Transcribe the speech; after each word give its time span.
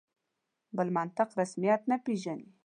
بل 0.77 0.87
منطق 0.97 1.29
رسمیت 1.39 1.81
نه 1.89 1.97
پېژني. 2.05 2.47